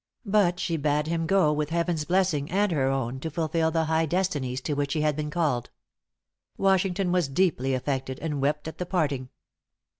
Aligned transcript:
But 0.25 0.59
she 0.59 0.77
bade 0.77 1.05
him 1.05 1.27
go, 1.27 1.53
with 1.53 1.69
heaven's 1.69 2.05
blessing 2.05 2.49
and 2.49 2.71
her 2.71 2.87
own, 2.87 3.19
to 3.19 3.29
fulfil 3.29 3.69
the 3.69 3.85
high 3.85 4.07
destinies 4.07 4.59
to 4.61 4.73
which 4.73 4.93
he 4.93 5.01
had 5.01 5.15
been 5.15 5.29
called. 5.29 5.69
Washington 6.57 7.11
was 7.11 7.27
deeply 7.27 7.75
affected, 7.75 8.17
and 8.17 8.41
wept 8.41 8.67
at 8.67 8.79
the 8.79 8.87
parting. 8.87 9.29